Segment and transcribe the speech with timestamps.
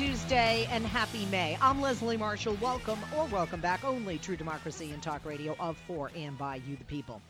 [0.00, 1.58] Tuesday and happy May.
[1.60, 2.56] I'm Leslie Marshall.
[2.62, 3.84] Welcome or welcome back.
[3.84, 7.20] Only true democracy and talk radio of, for, and by you, the people.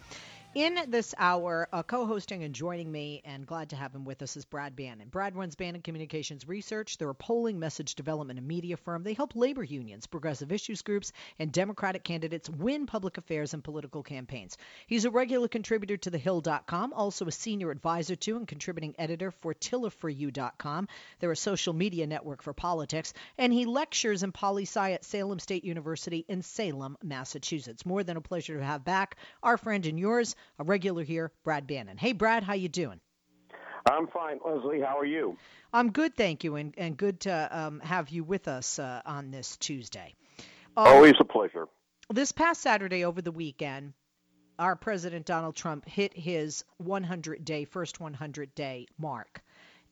[0.53, 4.21] In this hour, uh, co hosting and joining me, and glad to have him with
[4.21, 5.07] us, is Brad Bannon.
[5.07, 6.99] Brad runs Bannon Communications Research.
[6.99, 9.05] They're a polling, message development, and media firm.
[9.05, 14.03] They help labor unions, progressive issues groups, and Democratic candidates win public affairs and political
[14.03, 14.59] campaigns.
[14.89, 19.55] He's a regular contributor to TheHill.com, also a senior advisor to and contributing editor for
[19.55, 20.89] TillerForYou.com.
[21.21, 25.39] They're a social media network for politics, and he lectures in poli sci at Salem
[25.39, 27.87] State University in Salem, Massachusetts.
[27.87, 31.67] More than a pleasure to have back our friend and yours a regular here, Brad
[31.67, 31.97] Bannon.
[31.97, 33.01] Hey, Brad, how you doing?
[33.91, 34.81] I'm fine, Leslie.
[34.81, 35.37] How are you?
[35.73, 39.31] I'm good, thank you, and, and good to um, have you with us uh, on
[39.31, 40.15] this Tuesday.
[40.77, 41.67] Um, Always a pleasure.
[42.13, 43.95] This past Saturday over the weekend,
[44.59, 49.43] our President Donald Trump hit his 100 day, first 100 day mark.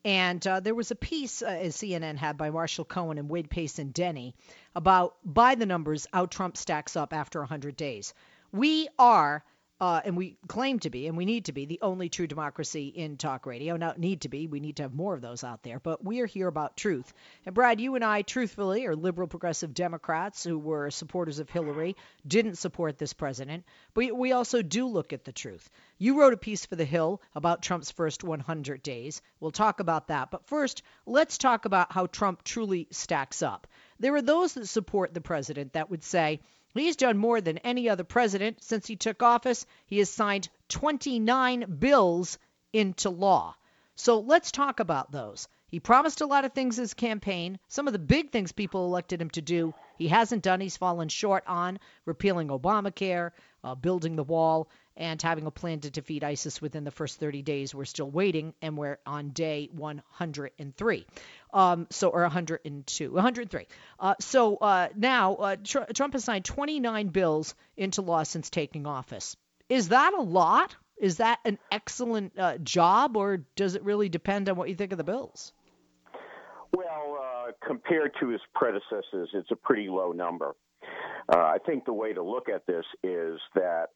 [0.05, 3.49] And uh, there was a piece, uh, as CNN had, by Marshall Cohen and Wade
[3.49, 4.33] Payson-Denney
[4.75, 8.13] about, by the numbers, how Trump stacks up after 100 days.
[8.51, 9.43] We are
[9.81, 12.87] uh, and we claim to be, and we need to be, the only true democracy
[12.87, 13.77] in talk radio.
[13.77, 15.79] Not need to be, we need to have more of those out there.
[15.79, 17.13] But we are here about truth.
[17.45, 21.95] And Brad, you and I, truthfully, are liberal progressive Democrats who were supporters of Hillary,
[22.27, 23.63] didn't support this president.
[23.93, 25.69] But we also do look at the truth.
[25.97, 29.21] You wrote a piece for The Hill about Trump's first 100 days.
[29.39, 30.29] We'll talk about that.
[30.29, 33.65] But first, let's talk about how Trump truly stacks up.
[33.99, 36.41] There are those that support the president that would say,
[36.79, 39.65] He's done more than any other president since he took office.
[39.85, 42.37] He has signed 29 bills
[42.73, 43.55] into law.
[43.95, 45.47] So let's talk about those.
[45.67, 47.59] He promised a lot of things his campaign.
[47.67, 50.61] Some of the big things people elected him to do, he hasn't done.
[50.61, 53.31] He's fallen short on repealing Obamacare,
[53.63, 54.67] uh, building the wall,
[54.99, 57.73] and having a plan to defeat ISIS within the first 30 days.
[57.73, 61.05] We're still waiting, and we're on day 103.
[61.53, 63.67] Um, so, or 102, 103.
[63.99, 68.85] Uh, so uh, now uh, Tr- Trump has signed 29 bills into law since taking
[68.85, 69.37] office.
[69.69, 70.75] Is that a lot?
[70.99, 74.91] Is that an excellent uh, job, or does it really depend on what you think
[74.91, 75.53] of the bills?
[76.75, 80.55] Well, uh, compared to his predecessors, it's a pretty low number.
[81.33, 83.87] Uh, I think the way to look at this is that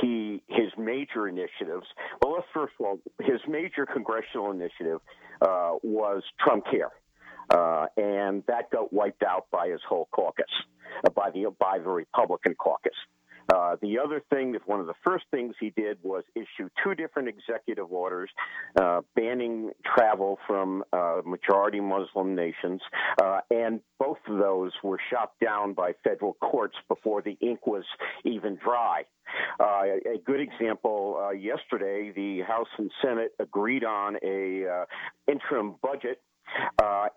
[0.00, 1.86] he his major initiatives.
[2.22, 5.00] Well, let's first of all, his major congressional initiative
[5.40, 6.92] uh, was Trump Care,
[7.50, 10.44] uh, and that got wiped out by his whole caucus,
[11.04, 12.94] uh, by the by the Republican caucus.
[13.52, 16.94] Uh, the other thing, that one of the first things he did was issue two
[16.94, 18.30] different executive orders
[18.80, 22.80] uh, banning travel from uh, majority Muslim nations,
[23.22, 27.84] uh, and both of those were shot down by federal courts before the ink was
[28.24, 29.02] even dry.
[29.58, 29.82] Uh,
[30.14, 34.84] a good example uh, yesterday, the House and Senate agreed on a
[35.26, 36.20] interim budget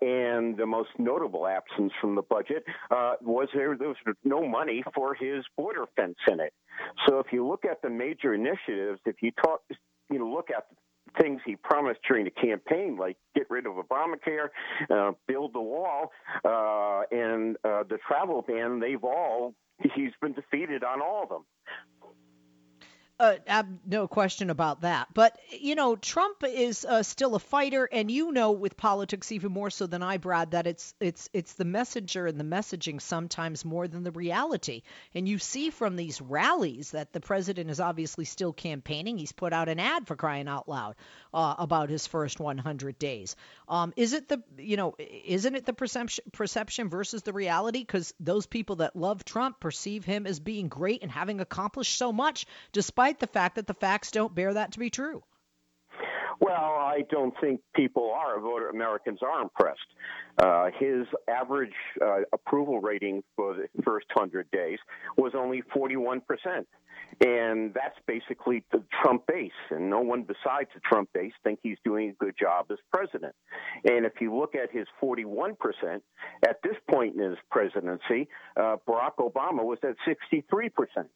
[0.00, 4.82] and the most notable absence from the budget uh, was there, there was no money
[4.94, 6.52] for his border fence in it.
[7.06, 9.60] So if you look at the major initiatives, if you talk,
[10.10, 10.66] you know, look at
[11.20, 14.48] things he promised during the campaign, like get rid of Obamacare,
[14.90, 16.12] uh, build the wall,
[16.44, 19.54] uh, and uh, the travel ban, they've all
[19.94, 21.44] he's been defeated on all of them.
[23.20, 25.08] Uh, no question about that.
[25.12, 29.50] But, you know, Trump is uh, still a fighter, and you know with politics even
[29.50, 33.64] more so than I, Brad, that it's it's it's the messenger and the messaging sometimes
[33.64, 34.82] more than the reality.
[35.14, 39.18] And you see from these rallies that the president is obviously still campaigning.
[39.18, 40.94] He's put out an ad for crying out loud
[41.34, 43.34] uh, about his first 100 days.
[43.68, 47.80] Um, is it the you know isn't it the perception perception versus the reality?
[47.80, 52.12] Because those people that love Trump perceive him as being great and having accomplished so
[52.12, 55.22] much, despite the fact that the facts don't bear that to be true.
[56.40, 59.80] Well, I don't think people are voter Americans are impressed.
[60.38, 64.78] Uh, his average uh, approval rating for the first hundred days
[65.16, 66.68] was only 41 percent,
[67.20, 69.50] and that's basically the Trump base.
[69.70, 73.34] And no one besides the Trump base think he's doing a good job as president.
[73.84, 76.04] And if you look at his 41 percent
[76.46, 81.08] at this point in his presidency, uh, Barack Obama was at 63 percent.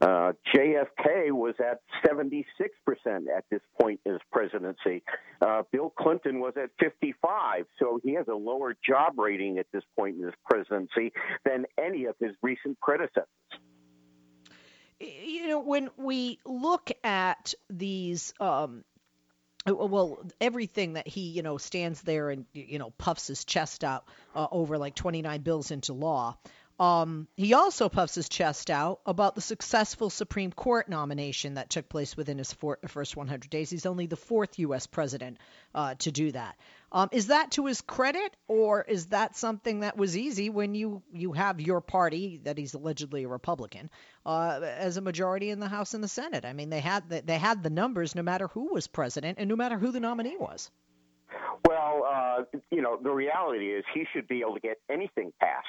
[0.00, 2.44] Uh, JFK was at 76%
[3.34, 5.02] at this point in his presidency.
[5.40, 9.84] Uh, Bill Clinton was at 55, so he has a lower job rating at this
[9.96, 11.12] point in his presidency
[11.44, 13.26] than any of his recent predecessors.
[14.98, 18.84] You know, when we look at these um,
[19.66, 24.04] well everything that he you know stands there and you know puffs his chest out
[24.34, 26.36] uh, over like 29 bills into law
[26.78, 31.88] um, he also puffs his chest out about the successful Supreme Court nomination that took
[31.88, 33.70] place within his for- first 100 days.
[33.70, 34.86] He's only the fourth U.S.
[34.86, 35.38] president
[35.74, 36.56] uh, to do that.
[36.92, 41.02] Um, is that to his credit, or is that something that was easy when you
[41.12, 43.90] you have your party that he's allegedly a Republican
[44.24, 46.44] uh, as a majority in the House and the Senate?
[46.44, 49.48] I mean, they had the, they had the numbers no matter who was president and
[49.48, 50.70] no matter who the nominee was.
[51.66, 55.66] Well, uh, you know, the reality is he should be able to get anything passed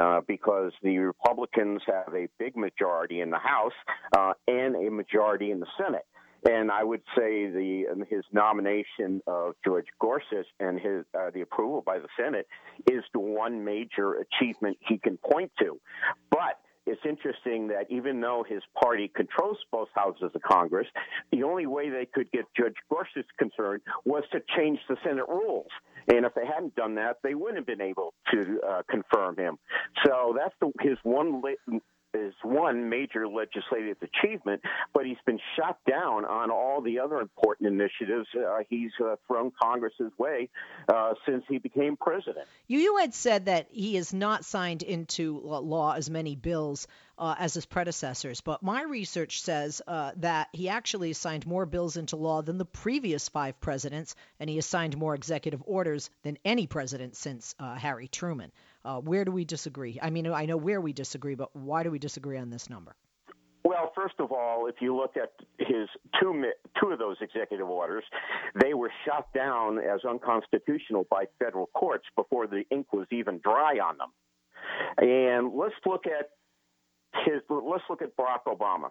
[0.00, 3.72] uh, because the Republicans have a big majority in the House
[4.16, 6.06] uh, and a majority in the Senate.
[6.44, 11.82] And I would say the his nomination of George Gorsuch and his uh, the approval
[11.86, 12.48] by the Senate
[12.90, 15.80] is the one major achievement he can point to.
[16.30, 20.86] But it's interesting that even though his party controls both houses of Congress,
[21.30, 25.68] the only way they could get Judge Gorsuch concerned was to change the Senate rules.
[26.08, 29.58] And if they hadn't done that, they wouldn't have been able to uh, confirm him.
[30.04, 31.42] So that's the, his one
[32.14, 34.62] is one major legislative achievement,
[34.92, 39.52] but he's been shot down on all the other important initiatives uh, he's uh, thrown
[39.62, 40.48] Congress's way
[40.88, 42.46] uh, since he became president.
[42.66, 46.86] You, had said that he has not signed into law as many bills
[47.18, 51.96] uh, as his predecessors, but my research says uh, that he actually signed more bills
[51.96, 56.38] into law than the previous five presidents, and he has signed more executive orders than
[56.44, 58.52] any president since uh, Harry Truman.
[58.84, 59.98] Uh, where do we disagree?
[60.02, 62.96] I mean, I know where we disagree, but why do we disagree on this number?
[63.64, 65.88] Well, first of all, if you look at his
[66.20, 66.44] two
[66.80, 68.02] two of those executive orders,
[68.60, 73.78] they were shot down as unconstitutional by federal courts before the ink was even dry
[73.78, 74.10] on them.
[74.98, 76.30] And let's look at
[77.24, 77.40] his.
[77.48, 78.88] Let's look at Barack Obama.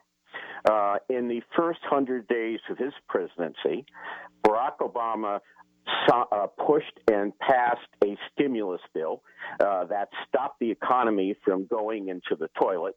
[0.70, 3.86] Uh, in the first hundred days of his presidency,
[4.46, 5.40] Barack Obama
[6.12, 9.22] uh, pushed and passed a stimulus bill
[9.60, 12.96] uh, that stopped the economy from going into the toilet.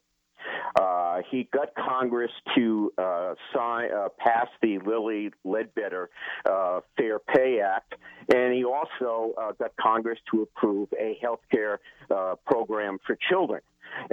[0.79, 6.11] Uh, he got Congress to uh, sign, uh, pass the Lilly Ledbetter
[6.51, 7.95] uh, Fair Pay Act,
[8.35, 11.81] and he also uh, got Congress to approve a health care
[12.11, 13.61] uh, program for children.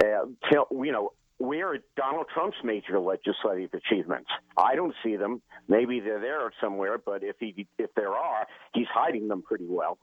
[0.02, 0.26] Uh,
[0.70, 1.12] you know,
[1.42, 4.30] where are Donald Trump's major legislative achievements?
[4.56, 5.42] I don't see them.
[5.66, 9.98] Maybe they're there somewhere, but if he if there are, he's hiding them pretty well.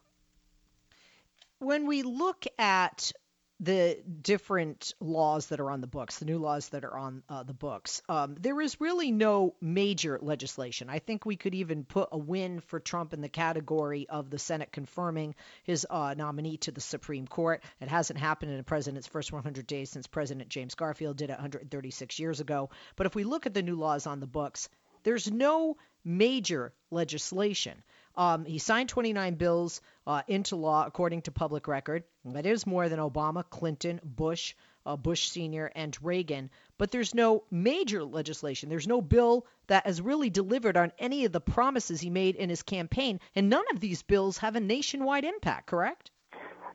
[1.59, 3.13] When we look at
[3.59, 7.43] the different laws that are on the books, the new laws that are on uh,
[7.43, 10.89] the books, um, there is really no major legislation.
[10.89, 14.39] I think we could even put a win for Trump in the category of the
[14.39, 17.61] Senate confirming his uh, nominee to the Supreme Court.
[17.81, 21.33] It hasn't happened in a president's first 100 days since President James Garfield did it
[21.33, 22.69] 136 years ago.
[22.95, 24.69] But if we look at the new laws on the books,
[25.03, 27.83] there's no major legislation.
[28.15, 32.03] Um, he signed 29 bills uh, into law according to public record.
[32.33, 34.55] That is more than Obama, Clinton, Bush,
[34.85, 36.49] uh, Bush Sr., and Reagan.
[36.77, 38.69] But there's no major legislation.
[38.69, 42.49] There's no bill that has really delivered on any of the promises he made in
[42.49, 43.19] his campaign.
[43.35, 46.11] And none of these bills have a nationwide impact, correct?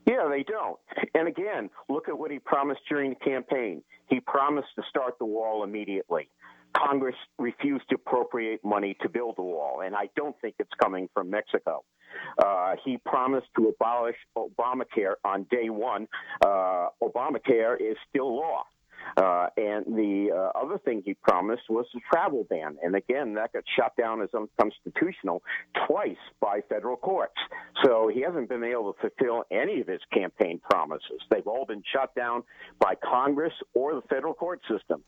[0.06, 0.78] Yeah, they don't.
[1.14, 3.82] And again, look at what he promised during the campaign.
[4.08, 6.28] He promised to start the wall immediately.
[6.76, 11.08] Congress refused to appropriate money to build the wall, and I don't think it's coming
[11.14, 11.84] from Mexico.
[12.38, 16.06] Uh, he promised to abolish Obamacare on day one.
[16.44, 18.64] Uh, Obamacare is still law.
[19.16, 22.76] Uh, and the uh, other thing he promised was the travel ban.
[22.82, 25.42] And again, that got shut down as unconstitutional
[25.86, 27.36] twice by federal courts.
[27.84, 31.20] So he hasn't been able to fulfill any of his campaign promises.
[31.30, 32.44] They've all been shut down
[32.80, 35.04] by Congress or the federal court system.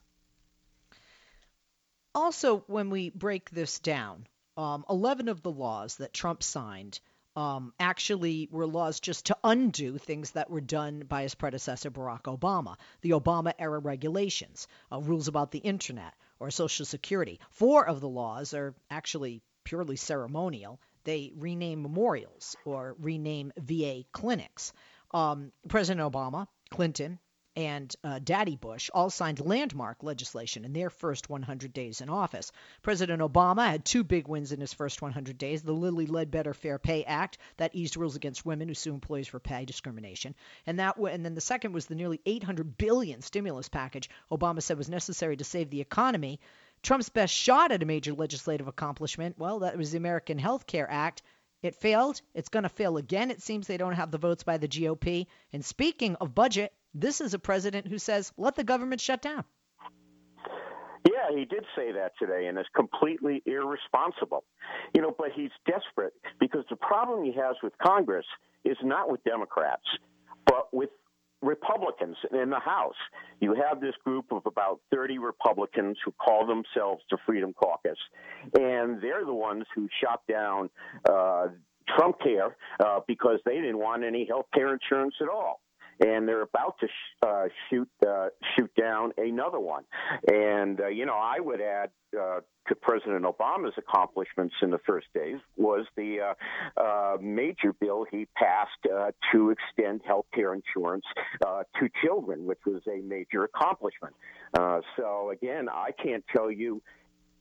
[2.16, 6.98] Also, when we break this down, um, 11 of the laws that Trump signed
[7.36, 12.22] um, actually were laws just to undo things that were done by his predecessor, Barack
[12.22, 12.78] Obama.
[13.02, 17.38] The Obama era regulations, uh, rules about the internet, or Social Security.
[17.50, 20.80] Four of the laws are actually purely ceremonial.
[21.04, 24.72] They rename memorials or rename VA clinics.
[25.10, 27.18] Um, President Obama, Clinton,
[27.56, 32.52] and uh, Daddy Bush all signed landmark legislation in their first 100 days in office.
[32.82, 36.78] President Obama had two big wins in his first 100 days the Lilly Ledbetter Fair
[36.78, 40.34] Pay Act that eased rules against women who sue employees for pay discrimination.
[40.66, 44.76] And that and then the second was the nearly 800 billion stimulus package Obama said
[44.76, 46.40] was necessary to save the economy.
[46.82, 50.90] Trump's best shot at a major legislative accomplishment, well, that was the American Health Care
[50.90, 51.22] Act.
[51.62, 52.20] It failed.
[52.34, 53.30] It's going to fail again.
[53.30, 55.26] It seems they don't have the votes by the GOP.
[55.52, 59.44] And speaking of budget, this is a president who says, let the government shut down.
[61.06, 64.44] Yeah, he did say that today, and it's completely irresponsible.
[64.94, 68.26] You know, but he's desperate because the problem he has with Congress
[68.64, 69.84] is not with Democrats,
[70.46, 70.90] but with
[71.42, 72.96] Republicans in the House.
[73.40, 77.98] You have this group of about 30 Republicans who call themselves the Freedom Caucus,
[78.54, 80.70] and they're the ones who shot down
[81.08, 81.48] uh,
[81.96, 85.60] Trump Care uh, because they didn't want any health care insurance at all
[86.00, 89.84] and they're about to sh- uh, shoot uh, shoot down another one.
[90.30, 95.06] And uh, you know, I would add uh, to President Obama's accomplishments in the first
[95.14, 96.34] days was the
[96.78, 98.70] uh, uh, major bill he passed
[99.32, 101.04] to extend health care insurance
[101.42, 104.14] to children, which was a major accomplishment.
[104.96, 106.82] So again, I can't tell you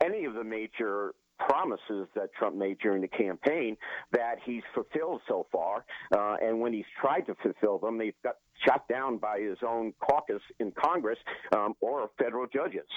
[0.03, 3.77] any of the major promises that Trump made during the campaign
[4.11, 5.85] that he's fulfilled so far.
[6.15, 9.93] Uh, and when he's tried to fulfill them, they've got shot down by his own
[9.99, 11.19] caucus in Congress
[11.55, 12.87] um, or federal judges.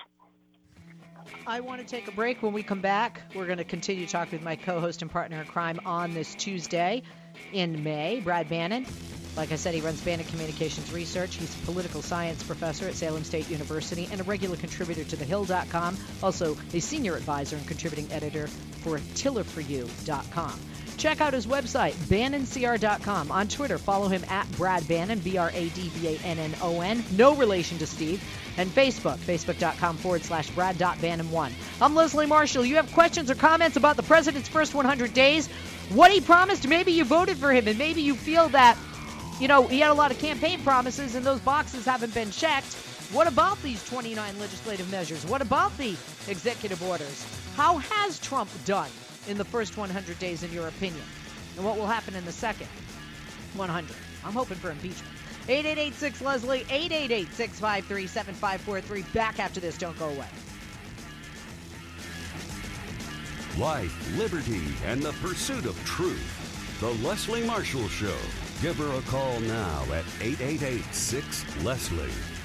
[1.47, 2.43] I want to take a break.
[2.43, 5.11] When we come back, we're going to continue to talk with my co host and
[5.11, 7.03] partner in crime on this Tuesday
[7.53, 8.87] in May, Brad Bannon.
[9.37, 11.37] Like I said, he runs Bannon Communications Research.
[11.37, 15.97] He's a political science professor at Salem State University and a regular contributor to TheHill.com,
[16.23, 20.61] also a senior advisor and contributing editor for TillerForYou.com.
[20.99, 23.31] Check out his website, BannonCR.com.
[23.31, 26.55] On Twitter, follow him at Brad Bannon, B R A D B A N N
[26.61, 27.05] O N.
[27.17, 28.23] No relation to Steve.
[28.57, 31.53] And Facebook, Facebook.com forward slash Brad.Bannon1.
[31.81, 32.65] I'm Leslie Marshall.
[32.65, 35.47] You have questions or comments about the president's first 100 days?
[35.91, 36.67] What he promised?
[36.67, 38.77] Maybe you voted for him, and maybe you feel that
[39.39, 42.75] you know, he had a lot of campaign promises, and those boxes haven't been checked.
[43.13, 45.25] What about these 29 legislative measures?
[45.25, 45.91] What about the
[46.27, 47.25] executive orders?
[47.55, 48.91] How has Trump done
[49.29, 51.03] in the first 100 days, in your opinion?
[51.57, 52.69] And what will happen in the second
[53.55, 53.97] 100?
[54.25, 55.13] I'm hoping for impeachment.
[55.49, 59.13] 8886 Leslie, 888 653 7543.
[59.13, 59.79] Back after this.
[59.79, 60.27] Don't go away.
[63.59, 66.79] Life, liberty, and the pursuit of truth.
[66.81, 68.17] The Leslie Marshall Show.
[68.63, 72.38] Give her a call now at 888 6 Leslie.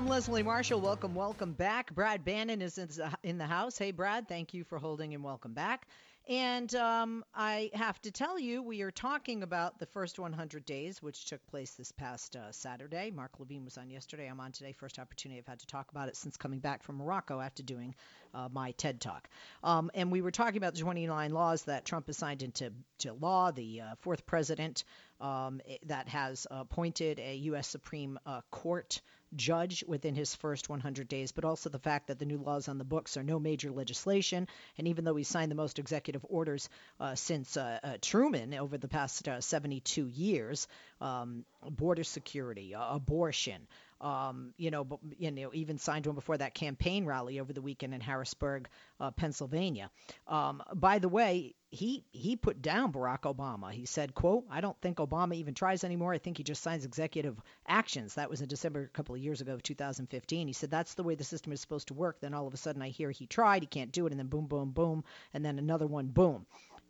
[0.00, 0.80] I'm Leslie Marshall.
[0.80, 1.94] Welcome, welcome back.
[1.94, 2.78] Brad Bannon is
[3.22, 3.76] in the house.
[3.76, 5.86] Hey, Brad, thank you for holding and welcome back.
[6.26, 11.02] And um, I have to tell you, we are talking about the first 100 days,
[11.02, 13.10] which took place this past uh, Saturday.
[13.10, 14.26] Mark Levine was on yesterday.
[14.26, 14.72] I'm on today.
[14.72, 17.94] First opportunity I've had to talk about it since coming back from Morocco after doing
[18.32, 19.28] uh, my TED Talk.
[19.62, 23.12] Um, and we were talking about the 29 laws that Trump has signed into to
[23.12, 23.50] law.
[23.50, 24.84] The uh, fourth president
[25.20, 27.68] um, that has appointed a U.S.
[27.68, 29.02] Supreme uh, Court
[29.36, 32.78] judge within his first 100 days, but also the fact that the new laws on
[32.78, 34.48] the books are no major legislation.
[34.78, 36.68] And even though he signed the most executive orders
[36.98, 40.66] uh, since uh, uh, Truman over the past uh, 72 years,
[41.00, 43.66] um, border security, abortion,
[44.00, 47.60] um, you know, but, you know, even signed one before that campaign rally over the
[47.60, 49.90] weekend in Harrisburg, uh, Pennsylvania.
[50.26, 53.70] Um, by the way, he he put down Barack Obama.
[53.70, 56.12] He said, "quote I don't think Obama even tries anymore.
[56.12, 59.40] I think he just signs executive actions." That was in December a couple of years
[59.40, 60.46] ago, 2015.
[60.46, 62.20] He said that's the way the system is supposed to work.
[62.20, 64.26] Then all of a sudden, I hear he tried, he can't do it, and then
[64.26, 66.46] boom, boom, boom, and then another one, boom.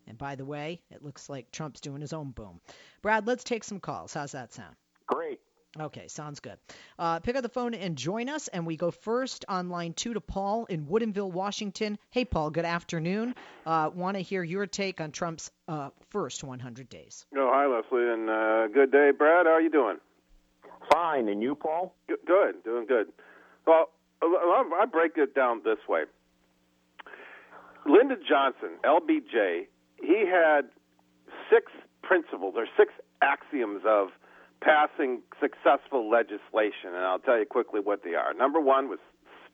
[0.07, 2.61] And by the way, it looks like Trump's doing his own boom.
[3.03, 4.15] Brad, let's take some calls.
[4.15, 4.75] How's that sound?
[5.07, 5.41] Great.
[5.79, 6.59] Okay, sounds good.
[6.99, 8.49] Uh, pick up the phone and join us.
[8.49, 11.97] And we go first on line two to Paul in Woodinville, Washington.
[12.11, 13.35] Hey, Paul, good afternoon.
[13.65, 17.25] Uh, Want to hear your take on Trump's uh, first 100 days.
[17.37, 19.47] Oh, hi, Leslie, and uh, good day, Brad.
[19.47, 19.99] How are you doing?
[20.93, 21.29] Fine.
[21.29, 21.95] And you, Paul?
[22.09, 23.07] Good, doing good.
[23.65, 23.91] Well,
[24.23, 26.03] I break it down this way.
[27.87, 29.67] Lyndon Johnson, LBJ,
[30.03, 30.63] he had
[31.49, 31.71] six
[32.03, 34.09] principles or six axioms of
[34.61, 38.35] passing successful legislation, and I'll tell you quickly what they are.
[38.35, 38.99] Number one was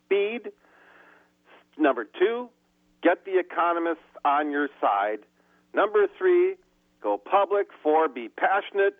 [0.05, 0.53] speed.
[1.79, 2.49] Number two,
[3.03, 5.19] get the economists on your side.
[5.75, 6.57] Number three,
[7.03, 7.69] go public.
[7.83, 8.95] Four, be passionate.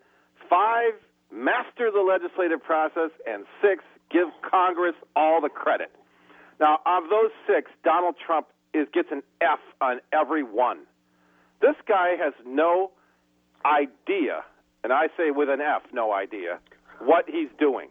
[0.49, 0.93] Five,
[1.33, 3.11] master the legislative process.
[3.27, 5.91] And six, give Congress all the credit.
[6.61, 10.81] Now, of those six, Donald Trump is gets an F on every one.
[11.61, 12.91] This guy has no
[13.65, 14.45] idea
[14.87, 16.61] and I say with an F, no idea
[17.01, 17.89] what he's doing.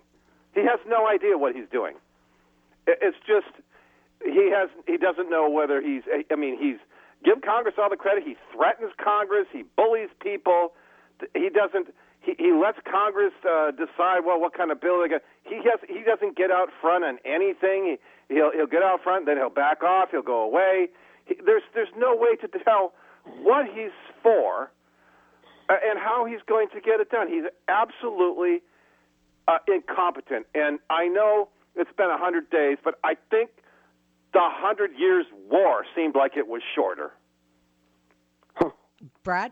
[0.53, 1.95] He has no idea what he's doing.
[2.87, 3.51] It's just
[4.23, 6.03] he has he doesn't know whether he's.
[6.31, 6.79] I mean, he's
[7.25, 8.23] give Congress all the credit.
[8.23, 9.45] He threatens Congress.
[9.51, 10.71] He bullies people.
[11.33, 11.93] He doesn't.
[12.21, 15.25] He, he lets Congress uh, decide well what kind of bill they get.
[15.43, 17.97] He has he doesn't get out front on anything.
[18.29, 20.11] He, he'll he'll get out front, then he'll back off.
[20.11, 20.87] He'll go away.
[21.25, 22.93] He, there's there's no way to tell
[23.43, 23.91] what he's
[24.23, 24.71] for
[25.69, 27.27] and how he's going to get it done.
[27.27, 28.61] He's absolutely
[29.47, 30.45] uh, incompetent.
[30.53, 33.49] And I know it's been a hundred days, but I think
[34.33, 37.11] the hundred years war seemed like it was shorter.
[39.23, 39.51] Brad.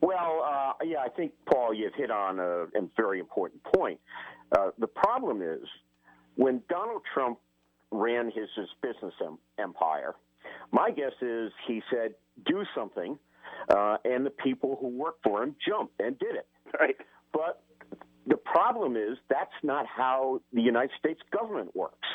[0.00, 3.98] Well, uh, yeah, I think Paul, you've hit on a, a very important point.
[4.56, 5.66] Uh, the problem is
[6.36, 7.38] when Donald Trump
[7.90, 10.14] ran his, his business em- empire.
[10.72, 12.14] My guess is he said,
[12.46, 13.18] "Do something."
[13.68, 16.46] Uh, and the people who work for him jumped and did it.
[16.78, 16.96] Right.
[17.32, 17.62] But
[18.26, 22.08] the problem is that's not how the United States government works.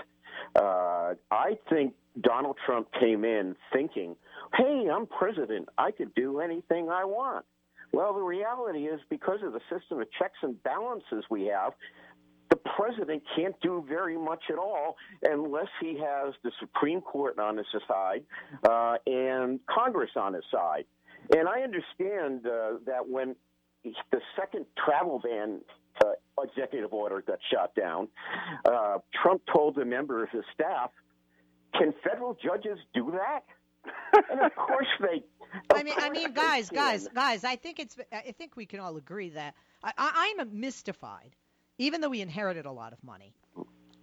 [0.55, 4.15] Uh, I think Donald Trump came in thinking,
[4.55, 5.69] "Hey, I'm president.
[5.77, 7.45] I could do anything I want."
[7.91, 11.73] Well, the reality is because of the system of checks and balances we have,
[12.49, 17.57] the president can't do very much at all unless he has the Supreme Court on
[17.57, 18.23] his side
[18.63, 20.85] uh, and Congress on his side.
[21.35, 23.35] And I understand uh, that when
[23.83, 25.61] the second travel ban
[26.03, 26.11] uh,
[26.41, 28.07] executive order got shot down,
[28.65, 30.91] uh, Trump told a member of his staff,
[31.77, 33.43] "Can federal judges do that?"
[34.29, 35.17] and of course they.
[35.17, 35.23] Of
[35.75, 37.43] I mean, I mean, guys, guys, guys.
[37.43, 37.95] I think it's.
[38.11, 41.35] I think we can all agree that I, I, I'm mystified,
[41.77, 43.33] even though we inherited a lot of money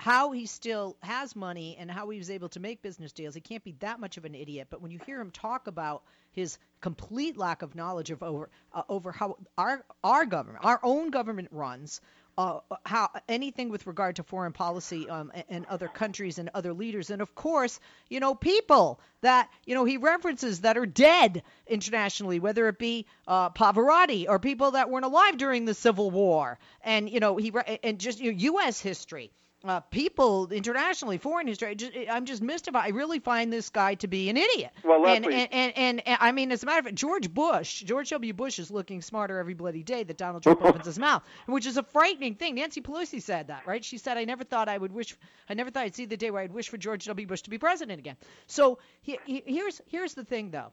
[0.00, 3.34] how he still has money and how he was able to make business deals.
[3.34, 4.68] He can't be that much of an idiot.
[4.70, 8.82] But when you hear him talk about his complete lack of knowledge of over uh,
[8.88, 12.00] over how our our government, our own government runs,
[12.38, 16.72] uh, how anything with regard to foreign policy um, and, and, other countries and other
[16.72, 21.42] leaders, and of course, you know, people that you know he references that are dead
[21.66, 26.58] internationally, whether it be uh, Pavarotti or people that weren't alive during the Civil War,
[26.80, 28.80] and you know he and just you know, U.S.
[28.80, 29.30] history
[29.64, 31.74] uh, people internationally, foreign history.
[31.74, 32.84] Just, I'm just mystified.
[32.86, 34.70] I really find this guy to be an idiot.
[34.82, 37.82] Well, and, and, and, and, and, I mean, as a matter of fact, George Bush,
[37.82, 38.32] George W.
[38.32, 41.76] Bush is looking smarter every bloody day that Donald Trump opens his mouth, which is
[41.76, 42.54] a frightening thing.
[42.54, 43.84] Nancy Pelosi said that, right?
[43.84, 45.16] She said, "I never thought I would wish,
[45.48, 47.26] I never thought I'd see the day where I'd wish for George W.
[47.26, 50.72] Bush to be president again." So he, he, here's here's the thing, though.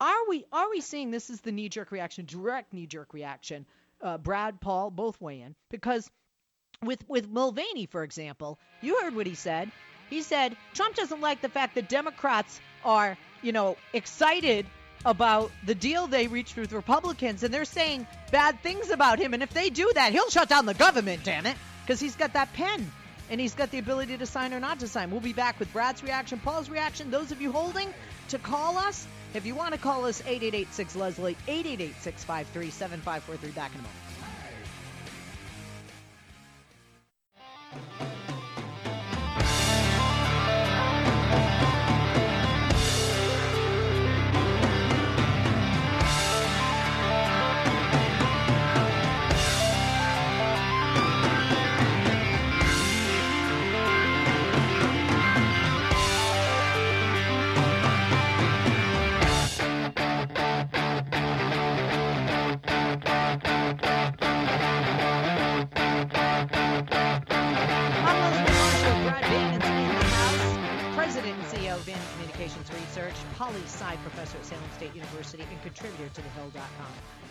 [0.00, 3.66] Are we are we seeing this is the knee-jerk reaction, direct knee-jerk reaction?
[4.00, 6.10] Uh, Brad, Paul, both weigh in because
[6.84, 9.70] with with Mulvaney, for example, you heard what he said.
[10.08, 14.64] He said Trump doesn't like the fact that Democrats are, you know, excited
[15.04, 19.34] about the deal they reached with Republicans, and they're saying bad things about him.
[19.34, 21.22] And if they do that, he'll shut down the government.
[21.22, 22.90] Damn it, because he's got that pen.
[23.28, 25.12] And he's got the ability to sign or not to sign.
[25.12, 27.12] We'll be back with Brad's reaction, Paul's reaction.
[27.12, 27.94] Those of you holding
[28.30, 33.50] to call us, if you want to call us, 8886 Leslie, 888 653 7543.
[33.52, 34.19] Back in a moment.
[37.70, 38.09] Poli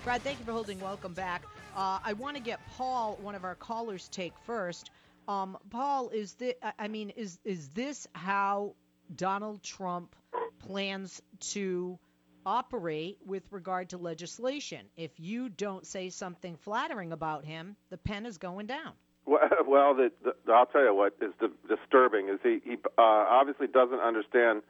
[0.10, 0.80] Brad, thank you for holding.
[0.80, 1.44] Welcome back.
[1.78, 4.90] Uh, I want to get Paul, one of our callers, take first.
[5.28, 8.74] Um, Paul, is this, I mean, is is this how
[9.16, 10.16] Donald Trump
[10.58, 12.00] plans to
[12.44, 14.88] operate with regard to legislation?
[14.98, 18.94] If you don't say something flattering about him, the pen is going down.
[19.28, 19.48] Well,
[19.94, 21.34] the, the, I'll tell you what is
[21.68, 24.64] disturbing is he, he uh, obviously doesn't understand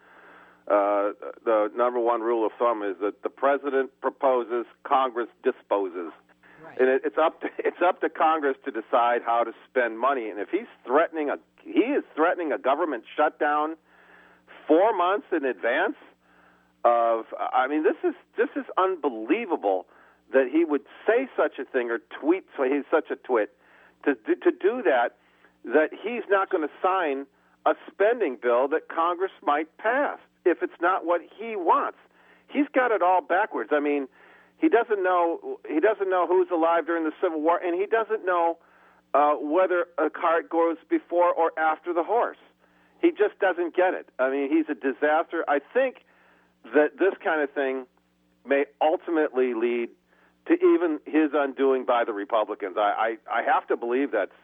[0.70, 1.14] uh,
[1.46, 6.12] the number one rule of thumb is that the president proposes, Congress disposes,
[6.64, 6.80] right.
[6.80, 10.30] and it, it's up to it's up to Congress to decide how to spend money.
[10.30, 13.78] And if he's threatening a he is threatening a government shutdown
[14.68, 15.98] four months in advance
[16.86, 19.88] of I mean this is this is unbelievable
[20.32, 23.56] that he would say such a thing or tweet so he's such a twit
[24.06, 25.18] to to do that
[25.66, 27.26] that he's not going to sign
[27.66, 31.98] a spending bill that Congress might pass if it's not what he wants.
[32.48, 33.70] He's got it all backwards.
[33.72, 34.08] I mean,
[34.58, 38.26] he doesn't know he doesn't know who's alive during the Civil War, and he doesn't
[38.26, 38.58] know
[39.14, 42.38] uh, whether a cart goes before or after the horse.
[43.02, 44.10] He just doesn't get it.
[44.20, 45.46] I mean, he's a disaster.
[45.48, 46.04] I think
[46.74, 47.86] that this kind of thing
[48.46, 49.90] may ultimately lead
[50.48, 52.76] to even his undoing by the Republicans.
[52.78, 54.36] I, I, I have to believe that's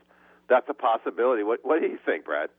[0.47, 1.43] that's a possibility.
[1.43, 2.49] What, what do you think, Brad?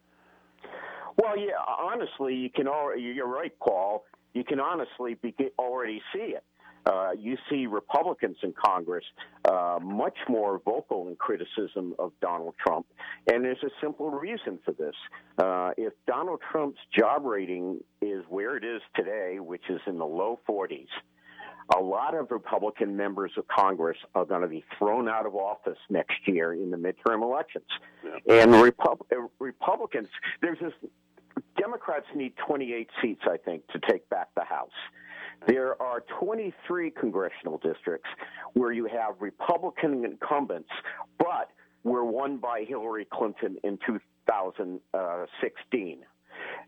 [1.17, 4.05] Well, yeah, honestly, you can already, you're right, Paul.
[4.35, 6.45] You can honestly be, already see it.
[6.85, 9.05] Uh, you see Republicans in Congress
[9.45, 12.87] uh, much more vocal in criticism of Donald Trump,
[13.27, 14.95] and there's a simple reason for this.
[15.37, 20.07] Uh, if Donald Trump's job rating is where it is today, which is in the
[20.07, 20.87] low 40s,
[21.75, 25.79] a lot of Republican members of Congress are going to be thrown out of office
[25.91, 27.67] next year in the midterm elections.
[28.05, 28.43] Yeah.
[28.43, 30.09] And Repub- uh, Republicans,
[30.41, 30.73] there's this,
[31.67, 34.71] Democrats need 28 seats, I think, to take back the House.
[35.49, 38.09] There are 23 congressional districts
[38.53, 40.69] where you have Republican incumbents,
[41.19, 41.51] but
[41.83, 45.99] were won by Hillary Clinton in 2016.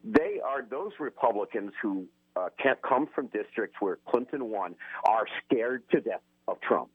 [0.02, 4.74] They are those Republicans who uh, can't come from districts where Clinton won
[5.08, 6.90] are scared to death of Trump.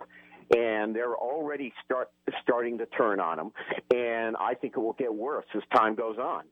[0.54, 2.12] And they're already start
[2.42, 3.52] starting to turn on him,
[3.96, 6.44] and I think it will get worse as time goes on.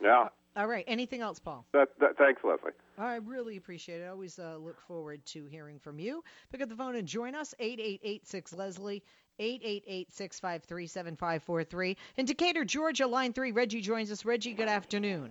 [0.00, 0.28] Yeah.
[0.54, 0.84] All right.
[0.86, 1.64] Anything else, Paul?
[1.72, 2.72] That, that, thanks, Leslie.
[2.98, 4.04] I really appreciate it.
[4.04, 6.22] I always uh, look forward to hearing from you.
[6.50, 7.54] Pick up the phone and join us.
[7.58, 9.02] 8886 Leslie.
[9.40, 11.96] 888-653-7543.
[12.18, 14.26] In Decatur, Georgia, line three, Reggie joins us.
[14.26, 15.30] Reggie, good afternoon.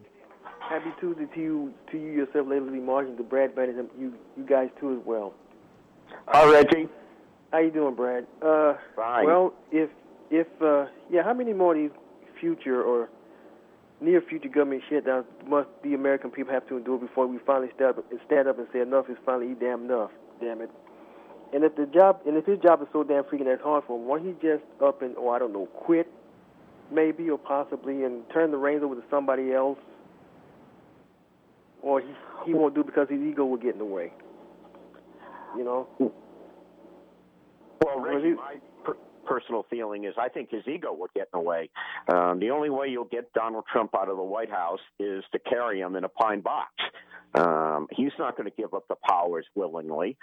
[0.60, 4.44] Happy Tuesday to you, to you yourself, Leslie Martin, to Brad Bennett, and you, you
[4.44, 5.34] guys too as well.
[6.28, 6.88] Hi, Reggie.
[7.52, 8.28] How you doing, Brad?
[8.42, 9.26] Uh, Fine.
[9.26, 9.90] Well, if
[10.30, 11.92] if uh, yeah, how many more of these
[12.40, 13.10] future or
[14.02, 17.98] near future government shutdowns must the American people have to endure before we finally stand
[17.98, 20.12] up, stand up and say enough is finally damn enough?
[20.42, 20.72] Damn it.
[21.54, 24.00] And if the job and if his job is so damn freaking that's hard for
[24.00, 26.12] him, why he just up and or I don't know quit,
[26.92, 29.78] maybe or possibly, and turn the reins over to somebody else
[31.82, 32.08] or he
[32.46, 34.12] he won't do because his ego will get in the way.
[35.58, 35.88] You know.
[37.84, 38.36] Well, Reggie,
[39.22, 41.70] personal feeling is I think his ego would get in the way.
[42.14, 45.40] Um, the only way you'll get Donald Trump out of the White House is to
[45.40, 46.72] carry him in a pine box.
[47.34, 50.18] Um, he's not going to give up the powers willingly.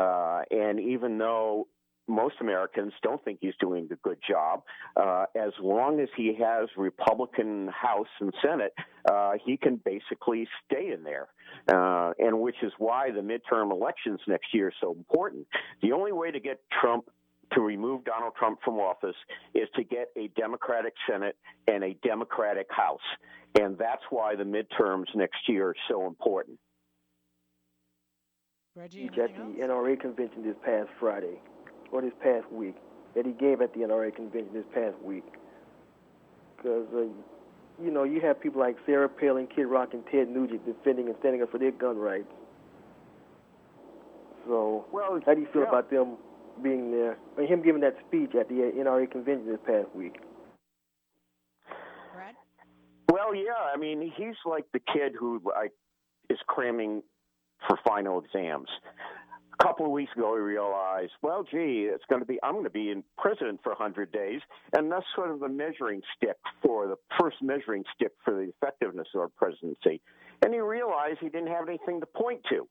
[0.00, 1.66] Uh, and even though
[2.08, 4.62] most Americans don't think he's doing a good job.
[4.96, 8.72] Uh, as long as he has Republican House and Senate,
[9.10, 11.28] uh, he can basically stay in there,
[11.72, 15.46] uh, and which is why the midterm elections next year are so important.
[15.80, 17.08] The only way to get Trump
[17.54, 19.16] to remove Donald Trump from office
[19.54, 21.36] is to get a Democratic Senate
[21.68, 23.00] and a Democratic House.
[23.58, 26.58] And that's why the midterms next year are so important.
[28.74, 31.38] Reggie, at the NRA convention this past Friday
[31.90, 32.74] or this past week
[33.14, 35.24] that he gave at the NRA convention this past week.
[36.56, 37.02] Because, uh,
[37.82, 41.16] you know, you have people like Sarah Palin, Kid Rock, and Ted Nugent defending and
[41.20, 42.32] standing up for their gun rights.
[44.46, 45.68] So, well, how do you feel yeah.
[45.68, 46.16] about them
[46.62, 50.20] being there, and him giving that speech at the NRA convention this past week?
[52.14, 52.34] Brad?
[53.10, 53.70] Well, yeah.
[53.74, 55.72] I mean, he's like the kid who like
[56.30, 57.02] is cramming
[57.68, 58.68] for final exams
[59.58, 62.64] a couple of weeks ago, he realized, well, gee, it's going to be, I'm going
[62.64, 64.40] to be in president for 100 days.
[64.72, 69.08] And that's sort of the measuring stick for the first measuring stick for the effectiveness
[69.14, 70.00] of our presidency.
[70.44, 72.66] And he realized he didn't have anything to point to.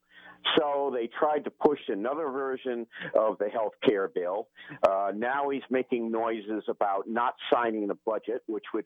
[0.57, 4.47] So they tried to push another version of the health care bill.
[4.87, 8.85] Uh, now he's making noises about not signing the budget, which would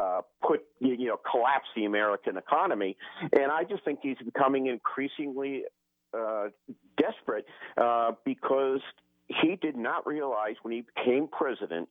[0.00, 2.96] uh, put you know collapse the American economy.
[3.32, 5.64] And I just think he's becoming increasingly
[6.16, 6.48] uh,
[6.96, 7.46] desperate
[7.76, 8.80] uh, because
[9.26, 11.88] he did not realize when he became president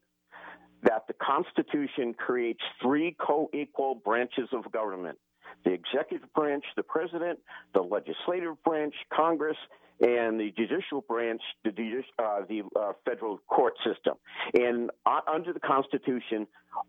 [0.83, 5.17] that the Constitution creates three co-equal branches of government
[5.65, 7.39] the executive branch, the president,
[7.73, 9.57] the legislative branch, Congress,
[9.99, 11.71] and the judicial branch, the,
[12.19, 14.15] uh, the uh, federal court system.
[14.53, 16.45] And uh, under the Constitution,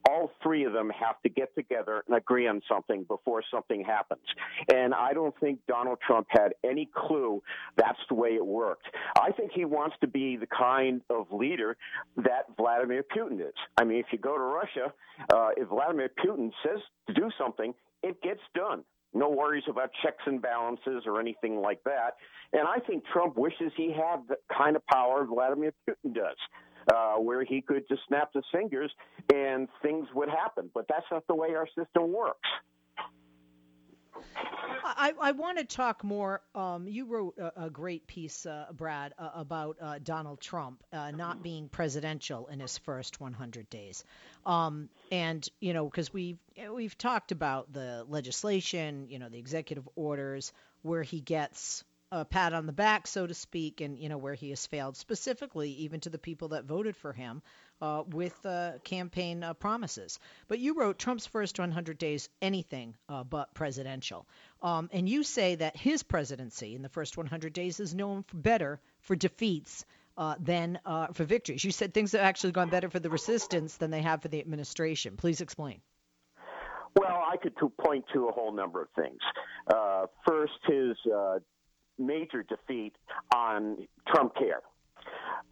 [0.07, 4.21] all three of them have to get together and agree on something before something happens.
[4.71, 7.43] And I don't think Donald Trump had any clue
[7.77, 8.85] that's the way it worked.
[9.19, 11.79] I think he wants to be the kind of leader
[12.17, 13.55] that Vladimir Putin is.
[13.79, 14.93] I mean, if you go to Russia,
[15.33, 18.85] uh, if Vladimir Putin says to do something, it gets done.
[19.15, 22.17] No worries about checks and balances or anything like that.
[22.53, 26.37] And I think Trump wishes he had the kind of power Vladimir Putin does.
[26.95, 28.91] Uh, where he could just snap his fingers
[29.35, 30.71] and things would happen.
[30.73, 32.49] But that's not the way our system works.
[34.85, 36.41] I, I want to talk more.
[36.55, 41.11] Um, you wrote a, a great piece, uh, Brad, uh, about uh, Donald Trump uh,
[41.11, 44.05] not being presidential in his first 100 days,
[44.47, 46.39] um, and you know because we've
[46.73, 50.53] we've talked about the legislation, you know, the executive orders
[50.83, 54.35] where he gets a pat on the back, so to speak, and you know where
[54.35, 57.43] he has failed specifically, even to the people that voted for him
[57.81, 60.19] uh, with uh, campaign uh, promises.
[60.49, 64.27] But you wrote Trump's first 100 days anything uh, but presidential,
[64.63, 68.37] um, and you say that his presidency in the first 100 days is known for
[68.37, 69.85] better for defeats.
[70.17, 71.63] Uh, than uh, for victories.
[71.63, 74.41] You said things have actually gone better for the resistance than they have for the
[74.41, 75.17] administration.
[75.17, 75.81] Please explain.
[76.97, 79.21] Well, I could point to a whole number of things.
[80.27, 80.97] first, his
[81.99, 82.95] major defeat
[83.33, 84.63] on Trump Care.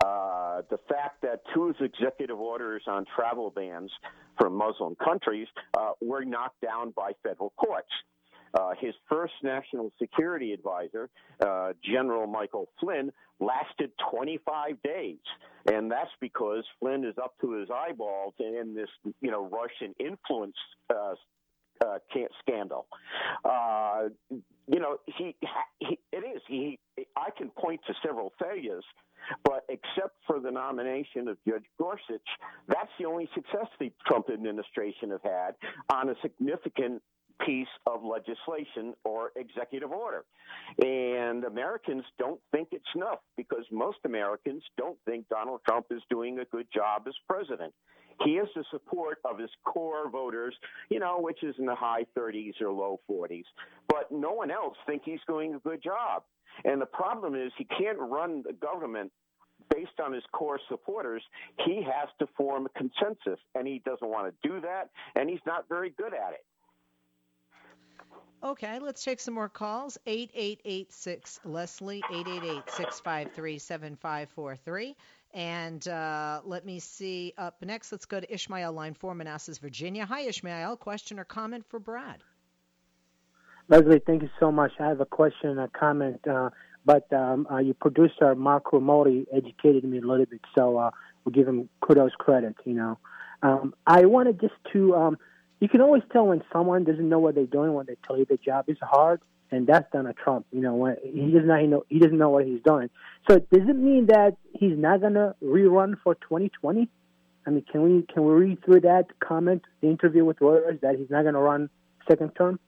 [0.05, 3.91] Uh, the fact that two executive orders on travel bans
[4.39, 7.91] from Muslim countries uh, were knocked down by federal courts.
[8.55, 11.11] Uh, his first national security advisor,
[11.45, 15.19] uh, General Michael Flynn, lasted 25 days,
[15.71, 18.89] and that's because Flynn is up to his eyeballs in this,
[19.21, 20.57] you know, Russian influence
[20.89, 21.15] uh,
[21.85, 21.99] uh,
[22.41, 22.87] scandal.
[23.45, 25.35] Uh, you know, he,
[25.79, 26.79] he it is he.
[27.17, 28.85] I can point to several failures,
[29.45, 32.29] but except for the nomination of Judge Gorsuch,
[32.69, 35.53] that's the only success the Trump administration have had
[35.93, 37.03] on a significant
[37.45, 40.25] piece of legislation or executive order.
[40.83, 46.39] And Americans don't think it's enough because most Americans don't think Donald Trump is doing
[46.39, 47.75] a good job as president.
[48.25, 50.55] He has the support of his core voters,
[50.89, 53.45] you know, which is in the high 30s or low 40s.
[53.89, 56.23] But no one else think he's doing a good job.
[56.65, 59.13] And the problem is he can't run the government
[59.75, 61.23] based on his core supporters.
[61.65, 65.41] He has to form a consensus, and he doesn't want to do that, and he's
[65.47, 66.45] not very good at it.
[68.45, 69.99] Okay, let's take some more calls.
[70.07, 74.97] 8886 Leslie, 888 653 7543.
[75.37, 77.35] And uh, let me see.
[77.37, 80.07] Up next, let's go to Ishmael, line four, Manassas, Virginia.
[80.07, 80.79] Hi, Ishmael.
[80.79, 82.23] Question or comment for Brad?
[83.69, 84.73] Leslie, thank you so much.
[84.81, 86.49] I have a question and a comment, uh,
[86.87, 90.91] but um, uh, your producer, Mark Romoli, educated me a little bit, so uh,
[91.25, 92.99] we'll give him kudos credit, you know.
[93.43, 95.19] Um, I wanted just to, um,
[95.61, 98.25] you can always tell when someone doesn't know what they're doing when they tell you
[98.25, 100.47] the job is hard and that's Donald Trump.
[100.53, 102.91] You know, when he does not know he doesn't know what he's doing.
[103.29, 106.89] So does it mean that he's not gonna rerun for 2020?
[107.47, 110.97] I mean, can we can we read through that comment, the interview with Reuters, that
[110.97, 111.71] he's not gonna run
[112.09, 112.59] second term?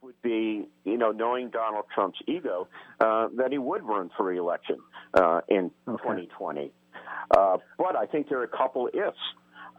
[0.00, 2.68] This would be, you know, knowing Donald Trump's ego,
[3.00, 4.78] uh, that he would run for reelection
[5.14, 6.02] uh, in okay.
[6.02, 6.72] 2020.
[7.30, 9.16] Uh, but I think there are a couple ifs.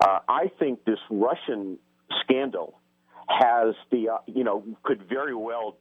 [0.02, 1.78] Uh, I think this Russian
[2.22, 2.80] scandal
[3.40, 5.78] has the uh, you know could very well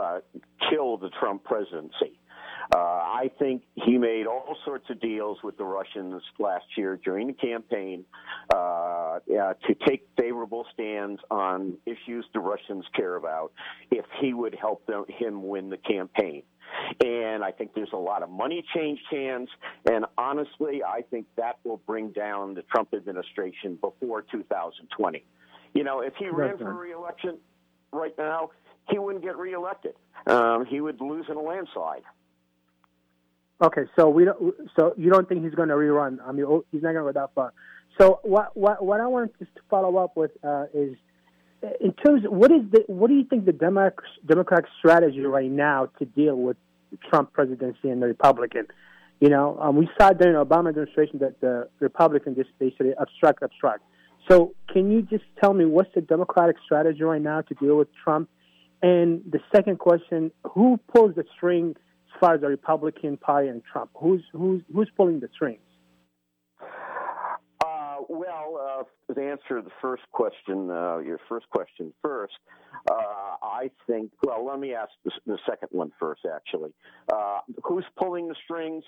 [0.00, 0.20] uh,
[0.68, 2.18] kill the Trump presidency.
[2.72, 7.26] Uh, I think he made all sorts of deals with the Russians last year during
[7.26, 8.04] the campaign
[8.54, 13.52] uh, to take favorable stands on issues the Russians care about
[13.90, 16.44] if he would help them, him win the campaign.
[17.04, 19.48] And I think there's a lot of money changed hands.
[19.90, 25.24] And honestly, I think that will bring down the Trump administration before 2020.
[25.74, 27.38] You know, if he ran for reelection
[27.92, 28.50] right now,
[28.88, 29.94] he wouldn't get reelected.
[30.26, 32.02] Um, he would lose in a landslide.
[33.62, 34.54] Okay, so we don't.
[34.78, 36.18] So you don't think he's going to rerun?
[36.26, 37.52] I mean, oh, he's not going to go that far.
[37.98, 40.96] So what what what I wanted to follow up with uh, is,
[41.80, 43.94] in terms, of, what is the what do you think the Democrat
[44.26, 46.56] Democratic strategy right now to deal with
[47.10, 48.66] Trump presidency and the Republican?
[49.20, 53.42] You know, um, we saw during the Obama administration that the Republicans just basically obstruct,
[53.42, 53.84] obstruct.
[54.28, 57.88] So, can you just tell me what's the Democratic strategy right now to deal with
[58.04, 58.28] Trump?
[58.82, 63.62] And the second question: Who pulls the string as far as the Republican Party and
[63.64, 63.90] Trump?
[63.94, 65.60] Who's who's who's pulling the strings?
[67.64, 72.32] Uh, well, uh, to answer the first question, uh, your first question first,
[72.90, 72.94] uh,
[73.42, 74.12] I think.
[74.22, 76.22] Well, let me ask the, the second one first.
[76.24, 76.72] Actually,
[77.12, 78.84] uh, who's pulling the strings?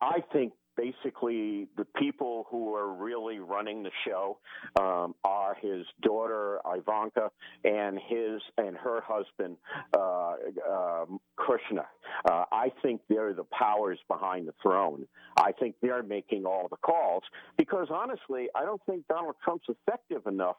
[0.00, 4.38] I think basically the people who are really running the show
[4.80, 7.30] um, are his daughter Ivanka
[7.64, 9.56] and his and her husband
[9.96, 10.34] uh,
[10.68, 11.06] uh,
[11.38, 11.86] Kushner.
[12.28, 15.06] Uh, I think they're the powers behind the throne.
[15.36, 17.22] I think they're making all the calls
[17.56, 20.56] because honestly, I don't think Donald Trump's effective enough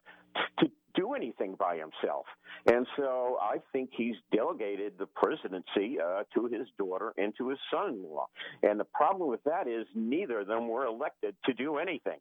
[0.59, 2.25] to do anything by himself.
[2.65, 7.59] And so I think he's delegated the presidency uh, to his daughter and to his
[7.71, 8.27] son in law.
[8.63, 12.19] And the problem with that is neither of them were elected to do anything.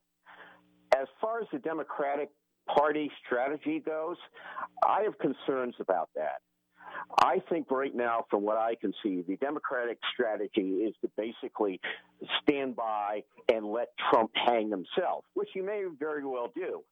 [0.97, 2.31] As far as the Democratic
[2.67, 4.17] Party strategy goes,
[4.87, 6.41] I have concerns about that.
[7.19, 11.81] I think right now, from what I can see, the Democratic strategy is to basically
[12.43, 16.83] stand by and let Trump hang himself, which he may very well do.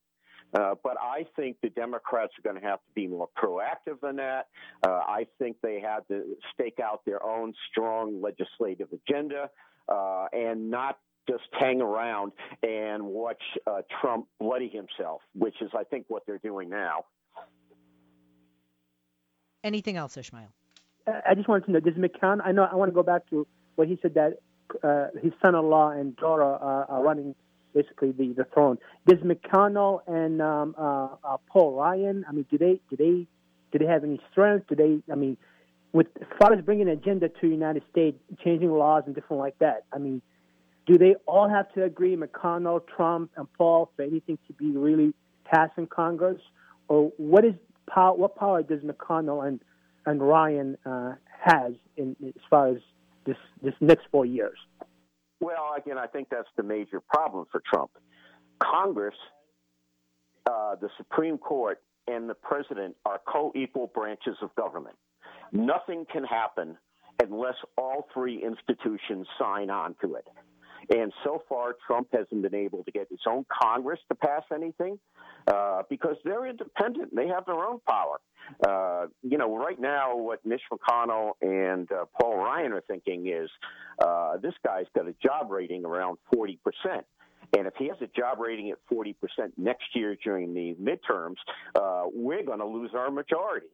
[0.54, 4.16] Uh, but I think the Democrats are going to have to be more proactive than
[4.16, 4.48] that.
[4.86, 9.48] Uh, I think they have to stake out their own strong legislative agenda
[9.88, 15.84] uh, and not just hang around and watch uh, Trump bloody himself, which is, I
[15.84, 17.04] think, what they're doing now.
[19.64, 20.48] Anything else, Ishmael?
[21.06, 23.46] I just wanted to know, does McConnell, I know I want to go back to
[23.76, 24.38] what he said that
[24.82, 27.34] uh, his son-in-law and daughter are, are running
[27.74, 28.78] basically the, the throne.
[29.06, 33.26] Does McConnell and um, uh, uh, Paul Ryan, I mean, do they do they
[33.72, 34.66] do they have any strength?
[34.68, 35.00] Do they?
[35.10, 35.36] I mean,
[35.92, 39.40] with as far as bringing an agenda to the United States, changing laws and different
[39.40, 39.84] like that.
[39.92, 40.22] I mean,
[40.86, 45.14] do they all have to agree, McConnell, Trump, and Paul, for anything to be really
[45.44, 46.40] passed in Congress,
[46.88, 47.54] or what is
[47.88, 48.14] power?
[48.14, 49.60] What power does McConnell and
[50.06, 52.78] and Ryan uh, has in as far as
[53.26, 54.58] this this next four years?
[55.42, 57.90] Well, again, I think that's the major problem for Trump.
[58.62, 59.16] Congress,
[60.48, 64.94] uh, the Supreme Court, and the president are co equal branches of government.
[65.50, 66.78] Nothing can happen
[67.20, 70.28] unless all three institutions sign on to it.
[70.90, 74.98] And so far, Trump hasn't been able to get his own Congress to pass anything
[75.46, 77.14] uh, because they're independent.
[77.14, 78.20] They have their own power.
[78.66, 83.48] Uh, you know, right now, what Mitch McConnell and uh, Paul Ryan are thinking is
[84.04, 86.58] uh, this guy's got a job rating around 40%.
[87.56, 89.14] And if he has a job rating at 40%
[89.58, 91.36] next year during the midterms,
[91.74, 93.66] uh, we're going to lose our majority.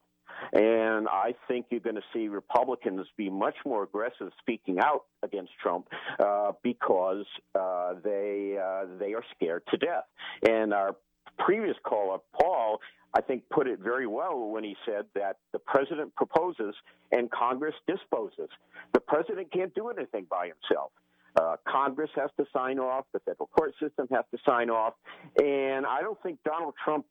[0.53, 5.53] And I think you're going to see Republicans be much more aggressive speaking out against
[5.63, 5.89] Trump
[6.19, 7.27] uh, because
[7.59, 10.05] uh, they uh, they are scared to death.
[10.49, 10.97] And our
[11.39, 12.81] previous caller, Paul,
[13.15, 16.75] I think put it very well when he said that the president proposes
[17.13, 18.51] and Congress disposes.
[18.93, 20.93] The president can't do anything by himself.
[21.41, 23.05] Uh, Congress has to sign off.
[23.13, 24.95] The federal court system has to sign off.
[25.41, 27.07] And I don't think Donald Trump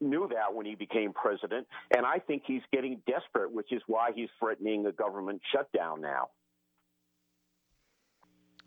[0.00, 1.66] knew that when he became president.
[1.94, 6.28] And I think he's getting desperate, which is why he's threatening a government shutdown now.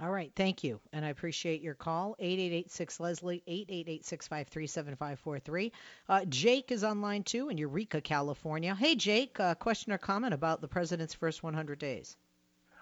[0.02, 2.18] All right, thank you, and I appreciate your call.
[2.20, 5.72] 8886 Leslie, 888-653-7543.
[6.10, 8.76] Uh, Jake is online too in Eureka, California.
[8.76, 12.18] Hey, Jake, uh, question or comment about the president's first 100 days?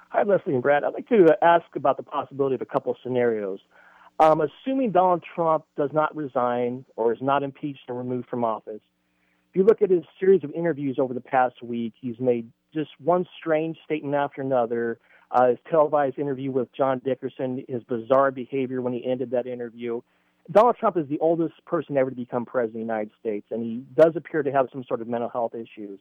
[0.10, 0.84] Hi, Leslie and Brad.
[0.84, 3.60] I'd like to ask about the possibility of a couple of scenarios.
[4.20, 8.82] Um, assuming Donald Trump does not resign or is not impeached and removed from office,
[9.50, 12.90] if you look at his series of interviews over the past week, he's made just
[13.00, 15.00] one strange statement after another–
[15.34, 20.02] uh, his televised interview with John Dickerson, his bizarre behavior when he ended that interview.
[20.52, 23.64] Donald Trump is the oldest person ever to become president of the United States, and
[23.64, 26.00] he does appear to have some sort of mental health issues.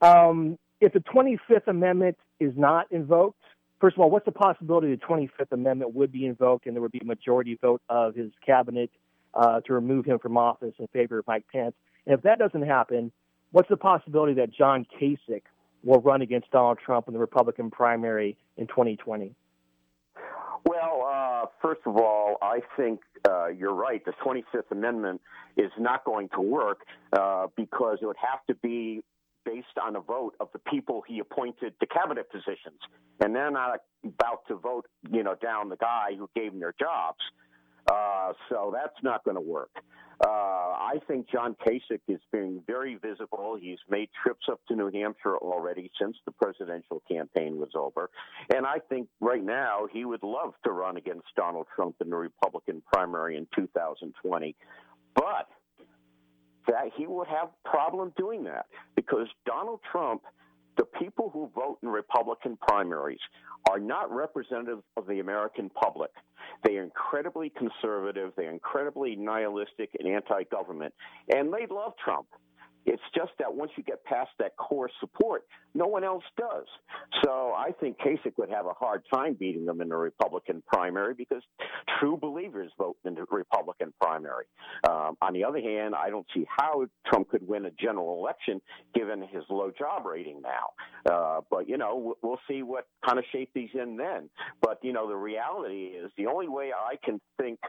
[0.00, 3.42] Um, if the 25th Amendment is not invoked,
[3.80, 6.92] first of all, what's the possibility the 25th Amendment would be invoked and there would
[6.92, 8.90] be a majority vote of his cabinet
[9.34, 11.74] uh, to remove him from office in favor of Mike Pence?
[12.06, 13.12] And if that doesn't happen,
[13.52, 15.42] what's the possibility that John Kasich
[15.84, 19.34] will run against Donald Trump in the Republican primary in 2020?
[20.66, 24.04] Well, uh, first of all, I think uh, you're right.
[24.04, 25.20] The 25th Amendment
[25.56, 26.80] is not going to work
[27.12, 29.02] uh, because it would have to be
[29.48, 32.80] based on a vote of the people he appointed to cabinet positions,
[33.20, 36.74] and they're not about to vote, you know, down the guy who gave them their
[36.78, 37.18] jobs.
[37.90, 39.70] Uh, so that's not going to work.
[40.22, 43.56] Uh, I think John Kasich is being very visible.
[43.58, 48.10] He's made trips up to New Hampshire already since the presidential campaign was over.
[48.52, 52.16] And I think right now he would love to run against Donald Trump in the
[52.16, 54.56] Republican primary in 2020.
[55.14, 55.48] But
[56.68, 60.22] that he would have problem doing that because Donald Trump–
[60.78, 63.18] the people who vote in Republican primaries
[63.68, 66.10] are not representative of the American public.
[66.64, 70.94] They are incredibly conservative, they're incredibly nihilistic and anti government,
[71.28, 72.28] and they love Trump.
[72.88, 76.64] It's just that once you get past that core support, no one else does.
[77.22, 81.12] So I think Kasich would have a hard time beating them in the Republican primary
[81.12, 81.42] because
[82.00, 84.46] true believers vote in the Republican primary.
[84.88, 88.62] Um, on the other hand, I don't see how Trump could win a general election
[88.94, 91.12] given his low job rating now.
[91.12, 94.30] Uh, but, you know, we'll see what kind of shape he's in then.
[94.62, 97.58] But, you know, the reality is the only way I can think–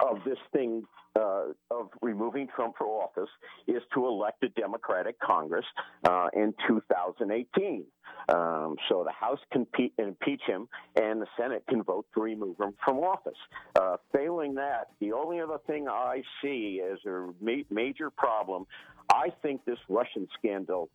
[0.00, 0.84] of this thing
[1.18, 3.28] uh, of removing Trump from office
[3.66, 5.64] is to elect a Democratic Congress
[6.04, 7.84] uh, in 2018.
[8.28, 12.58] Um, so the House can pe- impeach him and the Senate can vote to remove
[12.58, 13.38] him from office.
[13.76, 18.66] Uh, failing that, the only other thing I see as a ma- major problem,
[19.12, 20.88] I think this Russian scandal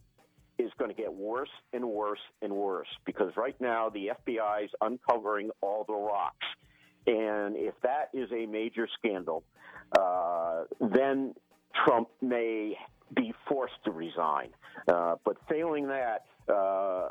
[0.57, 4.71] is going to get worse and worse and worse because right now the FBI is
[4.81, 6.45] uncovering all the rocks
[7.07, 9.43] and if that is a major scandal,
[9.97, 11.33] uh, then
[11.85, 12.77] Trump may
[13.15, 14.49] be forced to resign.
[14.87, 17.09] Uh, but failing that, uh,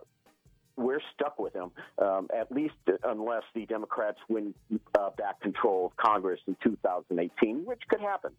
[0.76, 2.74] we're stuck with him, um, at least
[3.04, 4.54] unless the Democrats win
[4.96, 8.30] uh, back control of Congress in 2018, which could happen.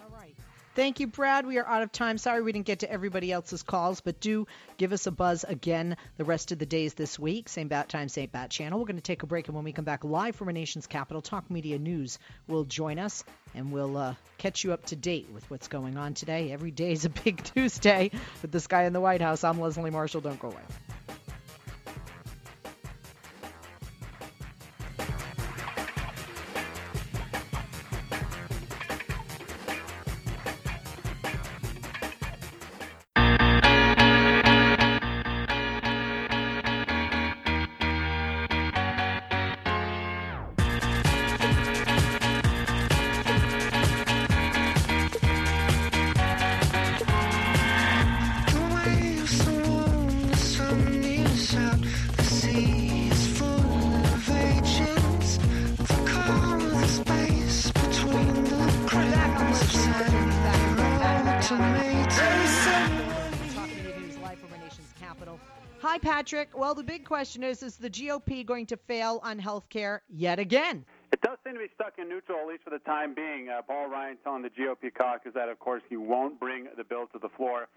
[0.00, 0.34] All right.
[0.74, 1.46] Thank you, Brad.
[1.46, 2.16] We are out of time.
[2.16, 4.46] Sorry we didn't get to everybody else's calls, but do
[4.78, 7.50] give us a buzz again the rest of the days this week.
[7.50, 8.78] Same bat time, same bat channel.
[8.78, 10.86] We're going to take a break, and when we come back live from a nation's
[10.86, 12.18] capital, Talk Media News
[12.48, 13.22] will join us,
[13.54, 16.50] and we'll uh, catch you up to date with what's going on today.
[16.52, 18.10] Every day is a big Tuesday
[18.40, 19.44] with this guy in the White House.
[19.44, 20.22] I'm Leslie Marshall.
[20.22, 20.62] Don't go away.
[67.12, 70.82] Question is is the GOP going to fail on health care yet again?
[71.12, 73.50] It does seem to be stuck in neutral, at least for the time being.
[73.50, 77.08] Uh, Paul Ryan telling the GOP caucus that, of course, he won't bring the bill
[77.12, 77.68] to the floor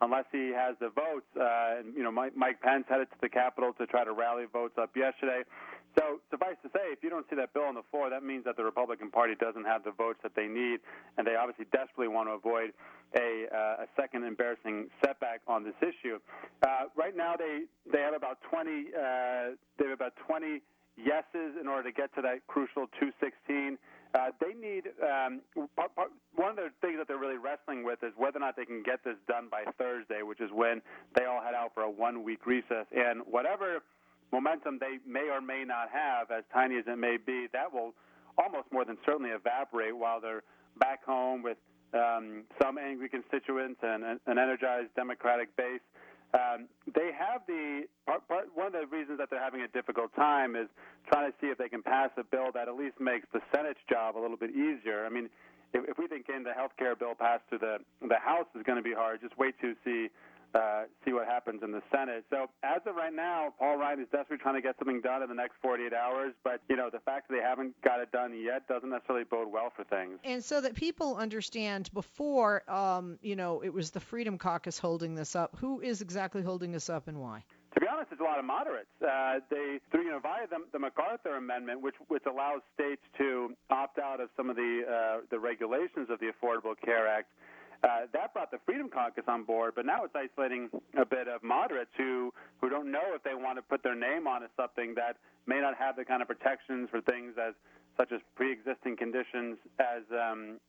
[0.00, 1.30] unless he has the votes.
[1.40, 4.74] Uh, you know, Mike, Mike Pence headed to the Capitol to try to rally votes
[4.76, 5.42] up yesterday.
[5.98, 8.44] So suffice to say, if you don't see that bill on the floor, that means
[8.44, 10.80] that the Republican Party doesn't have the votes that they need,
[11.18, 12.72] and they obviously desperately want to avoid
[13.16, 16.18] a, uh, a second embarrassing setback on this issue.
[16.62, 20.62] Uh, right now, they they have about 20 uh, they have about 20
[20.96, 23.78] yeses in order to get to that crucial 216.
[24.12, 25.40] Uh, they need um,
[25.76, 28.56] part, part, one of the things that they're really wrestling with is whether or not
[28.56, 30.82] they can get this done by Thursday, which is when
[31.16, 32.86] they all head out for a one week recess.
[32.90, 33.82] And whatever
[34.32, 37.94] momentum they may or may not have, as tiny as it may be, that will
[38.38, 40.42] almost more than certainly evaporate while they're
[40.78, 41.58] back home with
[41.92, 45.80] um, some angry constituents and an energized Democratic base.
[46.32, 50.14] Um, they have the part, part, one of the reasons that they're having a difficult
[50.14, 50.68] time is
[51.10, 53.80] trying to see if they can pass a bill that at least makes the Senate's
[53.90, 55.04] job a little bit easier.
[55.04, 55.28] I mean,
[55.74, 58.62] if, if we think getting the health care bill passed to the the House is
[58.62, 60.06] going to be hard, just wait to see
[60.54, 62.24] uh, see what happens in the Senate.
[62.30, 65.28] So as of right now, Paul Ryan is desperately trying to get something done in
[65.28, 66.32] the next 48 hours.
[66.44, 69.50] But you know, the fact that they haven't got it done yet doesn't necessarily bode
[69.50, 70.18] well for things.
[70.24, 75.14] And so that people understand, before um, you know, it was the Freedom Caucus holding
[75.14, 75.56] this up.
[75.58, 77.44] Who is exactly holding this up, and why?
[77.74, 78.90] To be honest, it's a lot of moderates.
[79.00, 83.54] Uh, they, through you know, via the, the MacArthur Amendment, which which allows states to
[83.70, 87.28] opt out of some of the uh, the regulations of the Affordable Care Act.
[87.82, 90.68] Uh, that brought the Freedom Caucus on board, but now it's isolating
[90.98, 94.26] a bit of moderates who who don't know if they want to put their name
[94.26, 95.16] on something that
[95.46, 97.54] may not have the kind of protections for things as
[97.96, 100.60] such as pre-existing conditions as um,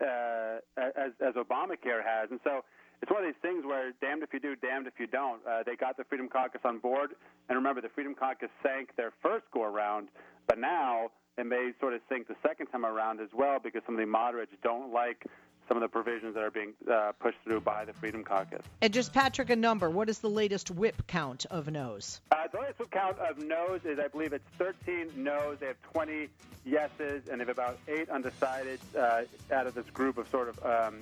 [0.00, 2.62] uh, as, as Obamacare has, and so
[3.00, 5.40] it's one of these things where damned if you do, damned if you don't.
[5.46, 7.14] Uh, they got the Freedom Caucus on board,
[7.48, 10.08] and remember, the Freedom Caucus sank their first go around,
[10.46, 13.94] but now it may sort of sink the second time around as well because some
[13.94, 15.24] of the moderates don't like
[15.68, 18.62] some of the provisions that are being uh, pushed through by the Freedom Caucus.
[18.80, 19.90] And just Patrick, a number.
[19.90, 22.20] What is the latest whip count of no's?
[22.32, 25.58] Uh, the latest whip count of no's is, I believe, it's 13 no's.
[25.60, 26.28] They have 20
[26.64, 30.64] yeses, and they have about eight undecided uh, out of this group of sort of
[30.64, 31.00] um,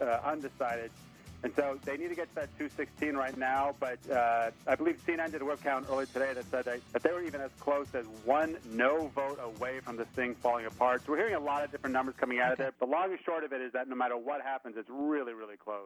[0.00, 0.90] uh, undecided.
[1.44, 3.74] And so they need to get to that 216 right now.
[3.80, 7.10] But uh, I believe CNN did a whip count earlier today that said that they
[7.10, 11.02] were even as close as one no vote away from this thing falling apart.
[11.04, 12.72] So we're hearing a lot of different numbers coming out of there.
[12.78, 15.56] The long and short of it is that no matter what happens, it's really, really
[15.56, 15.80] close.